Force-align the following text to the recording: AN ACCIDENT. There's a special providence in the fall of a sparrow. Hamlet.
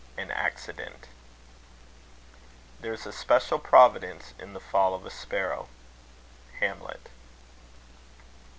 AN 0.17 0.31
ACCIDENT. 0.31 1.05
There's 2.79 3.05
a 3.05 3.13
special 3.13 3.59
providence 3.59 4.33
in 4.39 4.53
the 4.53 4.59
fall 4.59 4.95
of 4.95 5.05
a 5.05 5.11
sparrow. 5.11 5.69
Hamlet. 6.59 7.09